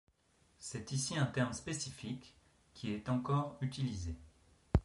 [0.57, 2.33] C’est ici un terme spécifique,
[2.73, 4.15] qui est encore utilisé.